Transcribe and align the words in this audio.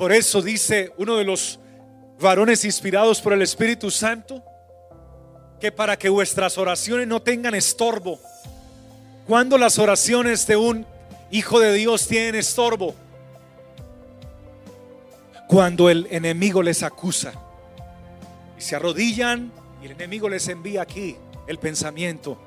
Por 0.00 0.12
eso 0.12 0.40
dice 0.40 0.94
uno 0.96 1.18
de 1.18 1.24
los 1.24 1.60
varones 2.18 2.64
inspirados 2.64 3.20
por 3.20 3.34
el 3.34 3.42
Espíritu 3.42 3.90
Santo, 3.90 4.42
que 5.60 5.70
para 5.70 5.98
que 5.98 6.08
vuestras 6.08 6.56
oraciones 6.56 7.06
no 7.06 7.20
tengan 7.20 7.54
estorbo. 7.54 8.18
Cuando 9.26 9.58
las 9.58 9.78
oraciones 9.78 10.46
de 10.46 10.56
un 10.56 10.86
hijo 11.30 11.60
de 11.60 11.74
Dios 11.74 12.08
tienen 12.08 12.34
estorbo, 12.34 12.94
cuando 15.46 15.90
el 15.90 16.08
enemigo 16.10 16.62
les 16.62 16.82
acusa 16.82 17.34
y 18.58 18.62
se 18.62 18.76
arrodillan 18.76 19.52
y 19.82 19.84
el 19.84 19.92
enemigo 19.92 20.30
les 20.30 20.48
envía 20.48 20.80
aquí 20.80 21.18
el 21.46 21.58
pensamiento, 21.58 22.38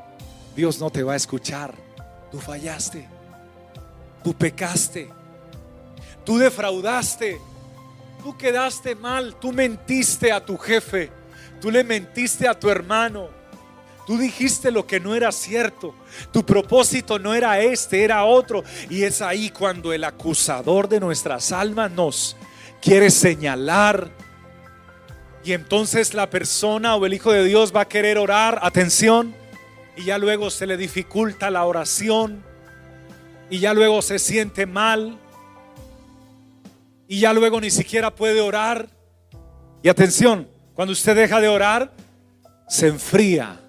Dios 0.55 0.79
no 0.79 0.89
te 0.89 1.03
va 1.03 1.13
a 1.13 1.17
escuchar, 1.17 1.75
tú 2.31 2.39
fallaste, 2.39 3.07
tú 4.23 4.33
pecaste, 4.33 5.07
tú 6.23 6.37
defraudaste, 6.37 7.39
tú 8.23 8.37
quedaste 8.37 8.95
mal, 8.95 9.35
tú 9.35 9.51
mentiste 9.51 10.31
a 10.31 10.43
tu 10.43 10.57
jefe, 10.57 11.11
tú 11.59 11.69
le 11.69 11.83
mentiste 11.83 12.47
a 12.47 12.57
tu 12.57 12.69
hermano, 12.69 13.27
tú 14.07 14.17
dijiste 14.17 14.71
lo 14.71 14.87
que 14.87 15.01
no 15.01 15.13
era 15.13 15.29
cierto, 15.33 15.93
tu 16.31 16.45
propósito 16.45 17.19
no 17.19 17.33
era 17.33 17.59
este, 17.59 18.01
era 18.01 18.23
otro. 18.23 18.63
Y 18.89 19.03
es 19.03 19.21
ahí 19.21 19.49
cuando 19.49 19.91
el 19.91 20.05
acusador 20.05 20.87
de 20.87 21.01
nuestras 21.01 21.51
almas 21.51 21.91
nos 21.91 22.37
quiere 22.81 23.09
señalar. 23.09 24.09
Y 25.43 25.51
entonces 25.51 26.13
la 26.13 26.29
persona 26.29 26.95
o 26.95 27.05
el 27.05 27.13
Hijo 27.13 27.33
de 27.33 27.43
Dios 27.43 27.75
va 27.75 27.81
a 27.81 27.89
querer 27.89 28.17
orar, 28.17 28.57
atención, 28.61 29.35
y 29.97 30.05
ya 30.05 30.17
luego 30.17 30.49
se 30.49 30.65
le 30.65 30.77
dificulta 30.77 31.51
la 31.51 31.65
oración, 31.65 32.41
y 33.49 33.59
ya 33.59 33.73
luego 33.73 34.01
se 34.01 34.17
siente 34.17 34.65
mal, 34.65 35.19
y 37.13 37.19
ya 37.19 37.31
luego 37.31 37.61
ni 37.61 37.69
siquiera 37.69 38.09
puede 38.09 38.41
orar. 38.41 38.89
Y 39.83 39.87
atención, 39.87 40.49
cuando 40.73 40.93
usted 40.93 41.15
deja 41.15 41.39
de 41.39 41.47
orar, 41.47 41.93
se 42.67 42.87
enfría 42.87 43.61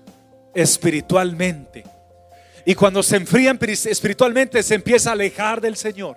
espiritualmente. 0.55 1.85
Y 2.65 2.75
cuando 2.75 3.03
se 3.03 3.17
enfría 3.17 3.55
espiritualmente, 3.61 4.63
se 4.63 4.77
empieza 4.77 5.11
a 5.11 5.13
alejar 5.13 5.61
del 5.61 5.77
Señor 5.77 6.17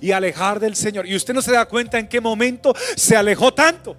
y 0.00 0.12
alejar 0.12 0.60
del 0.60 0.76
Señor. 0.76 1.04
Y 1.08 1.16
usted 1.16 1.34
no 1.34 1.42
se 1.42 1.50
da 1.50 1.66
cuenta 1.66 1.98
en 1.98 2.06
qué 2.06 2.20
momento 2.20 2.72
se 2.94 3.16
alejó 3.16 3.52
tanto. 3.52 3.96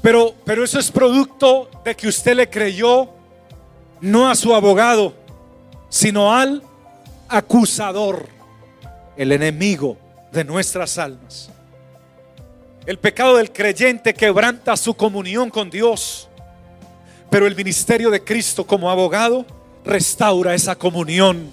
Pero, 0.00 0.36
pero 0.44 0.62
eso 0.62 0.78
es 0.78 0.92
producto 0.92 1.68
de 1.84 1.96
que 1.96 2.06
usted 2.06 2.36
le 2.36 2.48
creyó 2.48 3.10
no 4.00 4.30
a 4.30 4.36
su 4.36 4.54
abogado, 4.54 5.16
sino 5.88 6.32
al 6.32 6.62
acusador, 7.28 8.37
el 9.18 9.32
enemigo 9.32 9.98
de 10.32 10.44
nuestras 10.44 10.96
almas. 10.96 11.50
El 12.86 12.98
pecado 12.98 13.36
del 13.36 13.52
creyente 13.52 14.14
quebranta 14.14 14.74
su 14.76 14.94
comunión 14.94 15.50
con 15.50 15.68
Dios, 15.68 16.28
pero 17.28 17.46
el 17.46 17.54
ministerio 17.54 18.10
de 18.10 18.24
Cristo 18.24 18.66
como 18.66 18.90
abogado 18.90 19.44
restaura 19.84 20.54
esa 20.54 20.76
comunión 20.76 21.50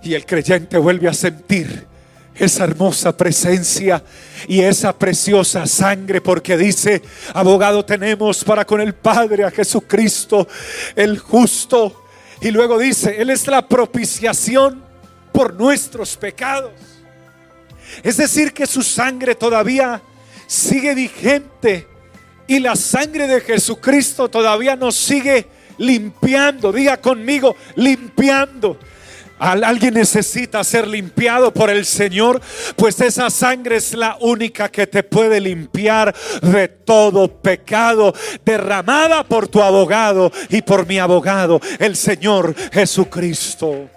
y 0.00 0.14
el 0.14 0.24
creyente 0.24 0.78
vuelve 0.78 1.08
a 1.08 1.12
sentir 1.12 1.86
esa 2.36 2.64
hermosa 2.64 3.16
presencia 3.16 4.02
y 4.46 4.60
esa 4.60 4.96
preciosa 4.96 5.66
sangre, 5.66 6.20
porque 6.20 6.56
dice, 6.56 7.02
abogado 7.34 7.84
tenemos 7.84 8.44
para 8.44 8.64
con 8.64 8.80
el 8.80 8.94
Padre 8.94 9.44
a 9.44 9.50
Jesucristo, 9.50 10.46
el 10.94 11.18
justo. 11.18 12.04
Y 12.40 12.50
luego 12.50 12.78
dice, 12.78 13.20
Él 13.20 13.30
es 13.30 13.46
la 13.48 13.66
propiciación 13.66 14.85
por 15.36 15.52
nuestros 15.52 16.16
pecados. 16.16 16.72
Es 18.02 18.16
decir, 18.16 18.54
que 18.54 18.66
su 18.66 18.82
sangre 18.82 19.34
todavía 19.34 20.00
sigue 20.46 20.94
vigente 20.94 21.86
y 22.46 22.58
la 22.58 22.74
sangre 22.74 23.26
de 23.26 23.42
Jesucristo 23.42 24.30
todavía 24.30 24.76
nos 24.76 24.96
sigue 24.96 25.46
limpiando. 25.76 26.72
Diga 26.72 26.96
conmigo, 26.96 27.54
limpiando 27.74 28.78
Alguien 29.38 29.92
necesita 29.92 30.64
ser 30.64 30.88
limpiado 30.88 31.52
por 31.52 31.68
el 31.68 31.84
Señor, 31.84 32.40
pues 32.74 32.98
esa 33.02 33.28
sangre 33.28 33.76
es 33.76 33.92
la 33.92 34.16
única 34.20 34.70
que 34.70 34.86
te 34.86 35.02
puede 35.02 35.42
limpiar 35.42 36.14
de 36.40 36.68
todo 36.68 37.28
pecado, 37.28 38.14
derramada 38.42 39.24
por 39.24 39.46
tu 39.46 39.62
abogado 39.62 40.32
y 40.48 40.62
por 40.62 40.86
mi 40.86 40.98
abogado, 40.98 41.60
el 41.78 41.96
Señor 41.96 42.54
Jesucristo. 42.72 43.90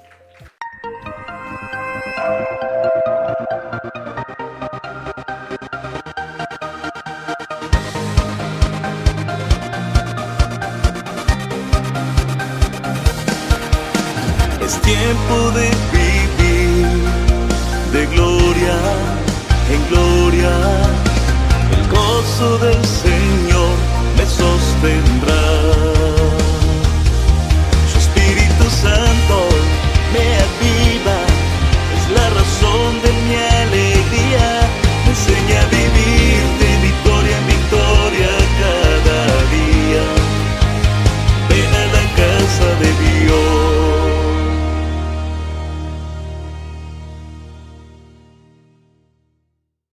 Tiempo 14.77 15.51
de 15.51 15.69
vivir 15.91 16.08